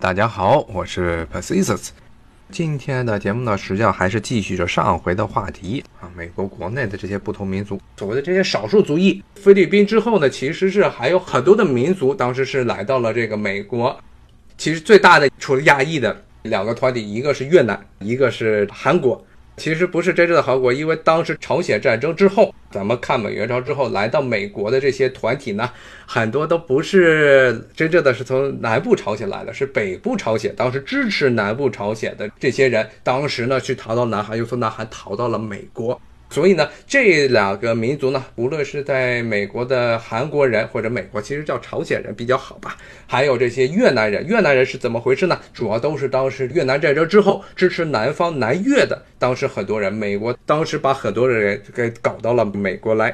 [0.00, 1.90] 大家好，我是 Pacisus。
[2.50, 6.08] 今天的节目呢，实际上还是继续着上回的话题啊。
[6.16, 13.94] 美国国内的这些不同民族，所谓的这些少数族裔，菲律宾之后呢，其实是还有很多的民族，当时是来到了这个美国。
[14.56, 19.22] 其实最大的除了亚裔的两个团体，一个是越南，一个是韩国。
[19.56, 25.70] 其实不是真正的韩国，因为当时朝鲜战争之后，咱们抗美援朝之后来到美国的这些团体呢，
[26.06, 30.54] 很多都不是真正的是从南部朝鲜来的，是北部朝鲜。
[30.56, 36.00] 当时支持南部朝鲜的这些人，当时呢去逃到南韩，又从南韩逃到了美国。
[36.30, 42.76] 所以呢，这两个民族呢，无论是在美国的韩国人或者美国，其实叫朝鲜人比较好吧。
[43.08, 45.36] 还有这些越南人，越南人是怎么回事呢？
[45.52, 53.12] 主要都是当时越南战争之后支持南方南越的，当时很多人，美国当时把很多的人给搞到了美国来。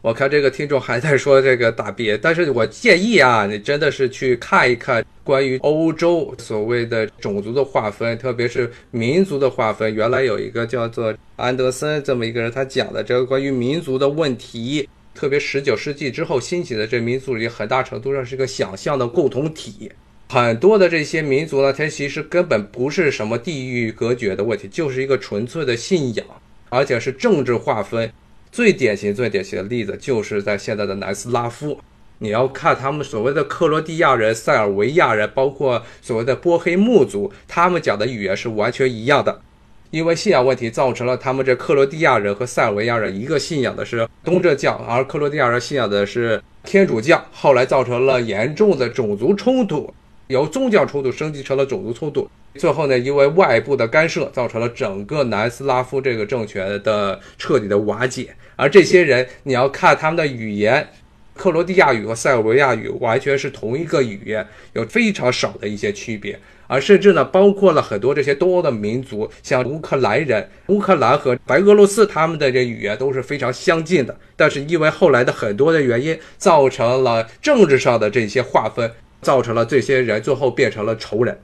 [0.00, 9.94] 我看这个听众还在说这个大鳖，但是我建议啊，你真的是去看一看关于欧洲所谓的种族的划分，特别是民族的划分。
[9.94, 19.90] 原来有一个叫做安德森这么一个人，他讲的这个关于民族的问题，特别十九世纪之后兴起的这民族里，很大程度上是一个想象的共同体。
[20.28, 26.26] 很多的这些民族呢，它其实根本不是什么地域隔绝的问题，就是一个纯粹的信仰，
[26.70, 28.10] 而且是政治划分。
[28.50, 31.78] 最典型、最典型的例子就是在现在的南斯拉夫，
[32.18, 39.40] 你要看他们所谓的克罗地亚人、塞尔维亚人，包括所谓的波黑穆族，他们讲的语言是完全一样的。
[39.90, 49.92] 因为信仰问题造成了他们这克罗地亚人和塞尔维亚人一个信仰的是东正教，而克罗地亚人信仰的是天主教，后来造成了严重的种族冲突，
[50.28, 52.26] 由宗教冲突升级成了种族冲突。
[52.54, 58.34] 最后呢，因为外部的干涉，造成了整个南斯拉夫这个政权的彻底的瓦解。
[58.56, 60.88] 而这些人，你要看他们的语言，
[61.34, 66.38] 克罗地亚语和塞尔维亚语完全是同一个语言，有非常少的一些区别。
[66.68, 74.16] 而甚至呢，包括了很多这些东欧的民族，像乌克兰人，乌克兰和白俄罗斯他们的这语言都是非常相近的。
[74.36, 81.38] 但是因为后来的很多的原因，造成了政治上的这些划分，造成了这些人最后变成了仇人。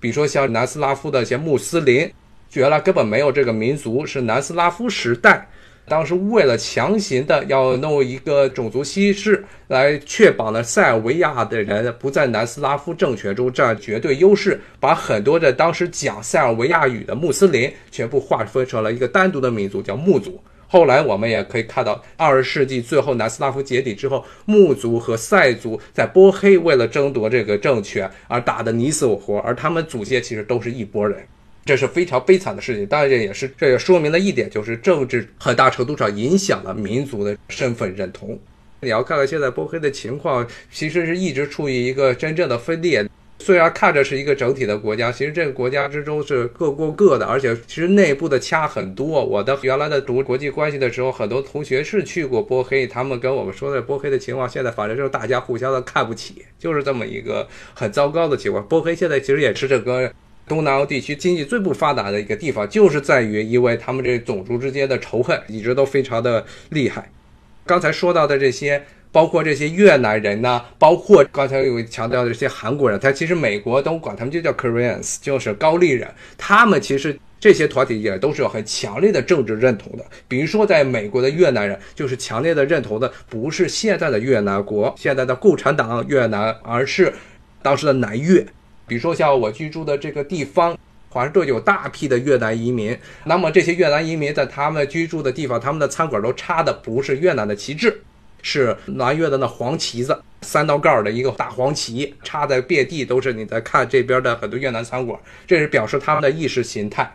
[0.00, 2.12] 比如说像南斯拉夫的一些穆斯林，
[2.52, 5.48] 原来根本没有这个民族，是南斯拉夫时代，
[5.86, 20.40] 当时为了强行的要弄一个种族稀释，来确保呢塞尔维亚的人不在南斯拉夫政权中占绝对优势，把很多的当时讲塞尔维亚语的穆斯林全部划分成了一个单独的民族，叫穆族。
[20.66, 31.24] 后来我们也可以看到，二十世纪最后南斯拉夫解体之后，穆族和塞族在波黑为了争夺这个政权而打得你死我活，而他们祖先其实都是一拨人，
[31.64, 32.86] 这是非常悲惨的事情。
[32.86, 38.38] 当然，这也是这也说明了一点，就是政治很大程度上影响了民族的身份认同。
[38.80, 43.08] 你要看看现在波黑的情况，其实是一直处于一个真正的分裂。
[43.40, 49.24] 虽然看着是一个整体的国家，其实这个国家之中是各过各的，而且其实内部的掐很多。
[49.24, 58.66] 我的原来的读国际关系的时候，很多同学是去过波黑，他们跟我们说的波黑的情况，现在反正就是大家互相的看不起，就是这么一个很糟糕的情况。
[58.66, 60.10] 波黑现在其实也是整个
[60.46, 67.10] 东南欧地区经济最不发达的一个地方，就是在于因为他们这种族之间的仇恨一直都非常的厉害。
[67.66, 68.82] 刚才说到的这些。
[69.14, 76.12] 包括这些越南人呢，包括刚才有强调的这些韩国人，他其实美国都管他们就叫 Koreans，就是高丽人。
[76.36, 80.04] 他们其实这些团体也都是有很强烈的政治认同的。
[80.26, 87.14] 比如说，在美国的越南人就是强烈的认同的，不是现在的越南国、现在的共产党越南，而是
[87.62, 88.44] 当时的南越。
[88.86, 90.76] 比如说，像我居住的这个地方，
[91.08, 92.96] 华盛顿有大批的越南移民。
[93.24, 98.02] 那么这些越南移民在他们居住的地方，他们的餐馆都插的不是越南的旗帜。
[98.46, 103.32] 是南越的那黄旗子，三道杠的一个大黄旗，插在遍地都是。
[103.32, 107.10] 你在看这边的很多越南餐馆，这是表示他们的意识形态。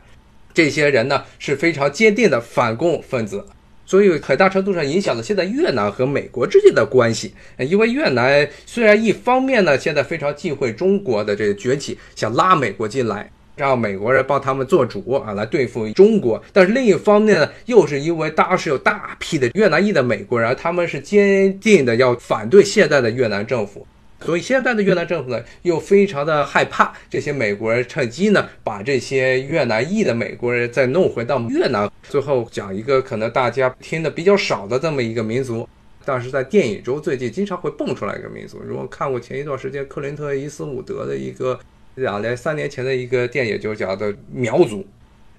[0.55, 3.45] 这些人呢是非常坚定的反共分子，
[3.89, 7.33] 所以很大程度上影响了现在越南和美国之间的关系。
[7.57, 13.27] 因为越南虽然一方面呢现在非常忌讳中国的这个崛起，想拉美国进来。
[13.55, 16.41] 让美国人帮他们做主啊，来对付中国。
[16.53, 23.85] 但是另一方面呢，又是因为当时有大批的越南裔的美国人，他们是坚定的要反对现在的越南政府，
[24.21, 31.89] 所以现在的越南政府呢，又非常的害怕这些美国人趁机呢，把这些越南裔的美国人再弄回到越南。
[32.03, 35.67] 最后讲一个可能大家听的比较少的这么一个民族，
[36.05, 38.59] 但是在电影中最近经常会蹦出来一个民族。
[38.65, 41.59] 如果看过前一段时间克林特·伊斯伍德的一个。
[41.95, 44.85] 两年、三年前的一个电影就讲的苗族，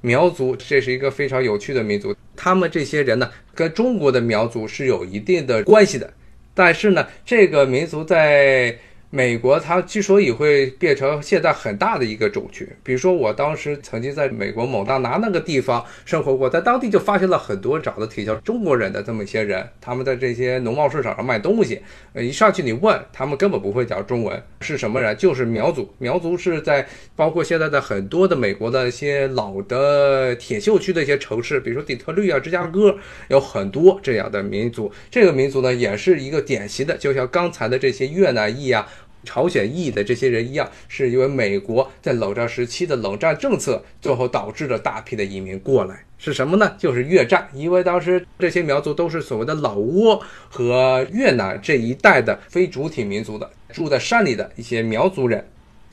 [0.02, 2.14] 苗族这是一个非常有趣的民族。
[2.36, 6.12] 他们这些人呢，跟中国的苗族是有一定的关系的。
[6.54, 8.76] 但是呢，这个民族在
[9.12, 25.16] 美国它之所以会变成现在很大的一个种群，比如说我当时曾经在美国蒙大拿那个地方生活过，在当地就发现了很多长得挺像中国人的这么一些人，他们在这些农贸市场上卖东西，呃，一上去你问他们根本不会讲中文，是什么人？
[25.16, 25.92] 就是苗族。
[25.98, 26.86] 苗族是在
[27.16, 32.96] 包括现在的很多的美国的一些老的铁锈区的一些城市，比如说底特律啊、芝加哥，
[33.26, 34.92] 有很多这样的民族。
[35.10, 38.86] 这个民族呢，也是一个典型的，就像刚才的这些越南裔啊。
[39.24, 46.04] 朝鲜裔的这些人一样，是因为美国在冷战时期的冷战政策，最后导致了大批的移民过来。
[46.18, 46.76] 是什么呢？
[46.78, 50.20] 就是越战，因为当时这些苗族都是所谓的老挝
[50.50, 55.42] 和越南这一带的非主体民族的，住在山里的一些苗族人。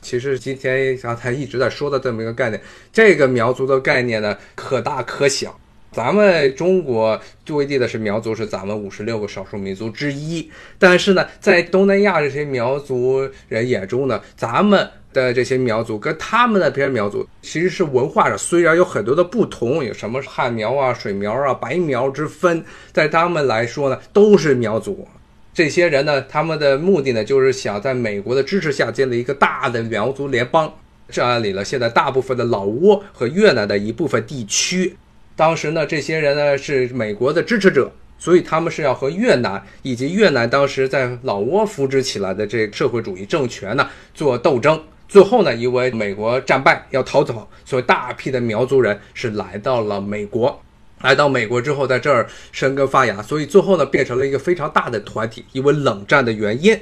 [0.02, 2.60] 其实今天刚才一直在说的这么一个概念，
[2.92, 5.58] 这个苗族的概念呢，可大可小。
[5.90, 10.50] 咱们中国最为地的是苗族，是咱们五十六个少数民族之一。
[10.78, 22.62] 但是呢，在东南亚这些苗族人眼中呢，咱们的这些苗族跟他们那边苗族其实是文化上虽然有很多的不同，有什么汉苗啊、水苗啊、白苗之分，
[22.92, 25.08] 在他们来说呢，都是苗族。
[25.54, 30.72] 这些人呢，他们的目的呢，就是想在美国的支持下建立一个大的苗族联邦，
[31.08, 34.94] 占领了现在大部分的老挝和越南的一部分地区。
[35.38, 37.88] 当时呢，这些人呢是美国的支持者，
[38.18, 44.82] 所以他们是要和越南以及越南当时在老挝扶植起来的这社会主义政权呢做斗争。
[45.06, 50.60] 最后呢，因为美国战败要逃走，所以大批的苗族人是来到了美国。
[51.02, 55.44] 来到美国之后，在这儿生根发芽，所以最后呢变成了一个非常大的团体。
[55.52, 56.76] 因为冷战的原因。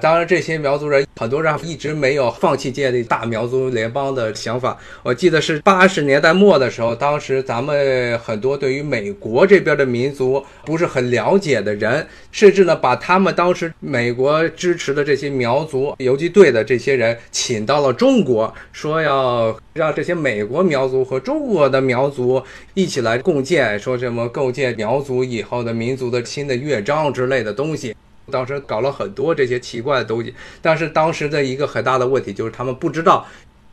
[0.00, 4.76] 当然，这些苗族人很多人一直没有放弃建立大苗族联邦的想法。
[5.02, 22.42] 我记得是八十年代末的时候，当时咱们很多对于美国这边的民族不是很了解的人，甚至呢把他们当时美国支持的这些苗族游击队的这些人请到了中国，说要让这些美国苗族和中国的苗族
[22.74, 27.94] 一起来共建，说什么构建苗族以后的民族的新的乐章之类的东西。
[28.30, 33.26] 当时搞了很多这些奇怪的东西，但是当时的一个很大的问题就是他们不知道，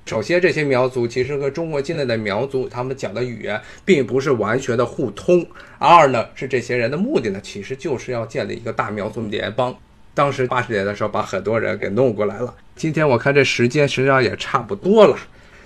[0.06, 5.46] 首先这些苗族其实和中国境内的苗族他们讲的语言并不是完全的互通。
[5.78, 9.76] 二呢是这些人的目的呢，其实就是要建立一个大苗族联邦。
[10.16, 12.54] 当时八十年的时候把很多人给弄过来了。
[12.76, 15.16] 今天我看这时间实际上也差不多了。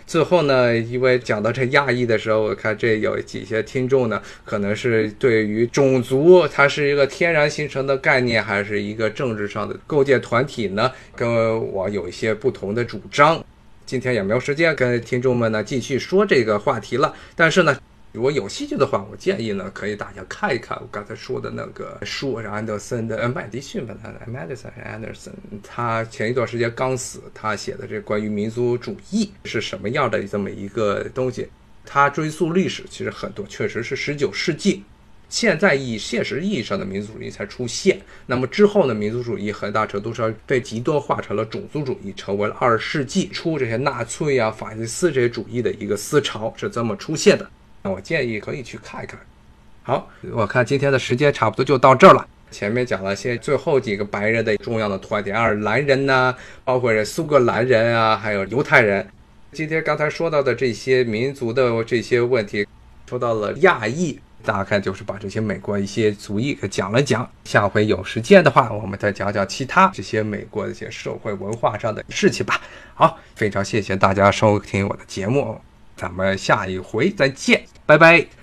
[0.05, 13.43] 最后呢，因为讲到这亚裔的时候，我看这有几些听众呢，可能是对于种族它是一个天然形成的概念，还是一个政治上的构建团体呢，跟我有一些不同的主张。
[13.85, 17.77] 今天也没有时间跟听众们呢继续说这个话题了，但是呢。
[18.13, 25.31] 如果有兴趣的话，我建议呢，可以大家看一看我刚才说的那个书，是安德森的，呃，麦迪逊吧，他的 Madison Anderson，
[25.63, 31.49] 他前一段时间刚死，他写的这关于民族主义是什么样的这么一个东西，
[31.87, 34.83] 他追溯历史，其实很多确实是十九世纪，
[35.27, 47.49] 现在以现实意义上的民族主义才出现，那么之后呢，民族主义很大程度上被极端化成了种族主义，成为了二十世纪初这些纳粹啊、法西斯这些主义的一个思潮，是这么出现的。
[47.83, 49.19] 我建议可以去看一看。
[49.83, 52.25] 好，我看今天的时间差不多就到这儿了。
[52.49, 56.33] 前面讲了些最后几个白人的重要的团体，爱尔兰人呐，
[56.63, 59.05] 包括苏格兰人啊，还有犹太人。
[59.51, 62.65] 今天刚才说到的这些民族的这些问题，
[63.09, 67.29] 说到了亚裔，大概就是把这些美国一些族裔给讲了讲。
[67.43, 72.61] 下回有时间的话，我们再讲讲其他这些美国的一些社会文化上的事情吧。
[72.93, 75.59] 好，非常谢谢大家收听我的节目。
[75.95, 78.42] 咱们下一回再见，拜拜。